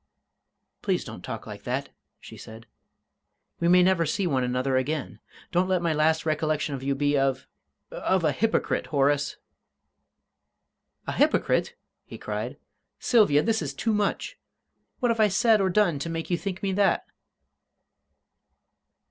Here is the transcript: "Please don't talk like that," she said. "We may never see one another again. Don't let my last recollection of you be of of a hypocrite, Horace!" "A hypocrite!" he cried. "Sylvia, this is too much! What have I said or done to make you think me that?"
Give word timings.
"Please 0.81 1.03
don't 1.03 1.21
talk 1.21 1.45
like 1.45 1.61
that," 1.61 1.89
she 2.19 2.35
said. 2.35 2.65
"We 3.59 3.67
may 3.67 3.83
never 3.83 4.03
see 4.03 4.25
one 4.25 4.43
another 4.43 4.75
again. 4.75 5.19
Don't 5.51 5.67
let 5.69 5.83
my 5.83 5.93
last 5.93 6.25
recollection 6.25 6.73
of 6.73 6.81
you 6.81 6.95
be 6.95 7.15
of 7.15 7.45
of 7.91 8.23
a 8.23 8.31
hypocrite, 8.31 8.87
Horace!" 8.87 9.37
"A 11.05 11.11
hypocrite!" 11.11 11.75
he 12.03 12.17
cried. 12.17 12.57
"Sylvia, 12.97 13.43
this 13.43 13.61
is 13.61 13.75
too 13.75 13.93
much! 13.93 14.39
What 15.01 15.11
have 15.11 15.19
I 15.19 15.27
said 15.27 15.61
or 15.61 15.69
done 15.69 15.99
to 15.99 16.09
make 16.09 16.31
you 16.31 16.35
think 16.39 16.63
me 16.63 16.71
that?" 16.71 17.05